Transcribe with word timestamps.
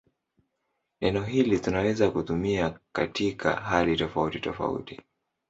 Neno 1.01 1.23
hili 1.23 1.59
tunaweza 1.59 2.11
kutumia 2.11 2.79
katika 2.93 3.55
hali 3.55 3.97
tofautitofauti. 3.97 5.01